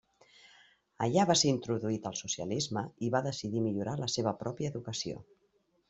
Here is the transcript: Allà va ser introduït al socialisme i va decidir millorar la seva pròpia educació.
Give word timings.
Allà 1.07 1.25
va 1.31 1.35
ser 1.41 1.51
introduït 1.57 2.09
al 2.11 2.17
socialisme 2.21 2.85
i 3.09 3.13
va 3.17 3.25
decidir 3.29 3.65
millorar 3.69 3.95
la 4.05 4.13
seva 4.19 4.37
pròpia 4.45 4.77
educació. 4.77 5.25